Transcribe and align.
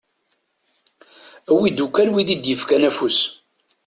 Awi-d 1.51 1.77
ukkan 1.85 2.09
win 2.13 2.33
i 2.33 2.35
d-yefkan 2.37 2.87
afus. 2.89 3.19